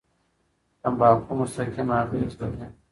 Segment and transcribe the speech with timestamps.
[0.81, 2.65] تمباکو مستقیم اغېز لري.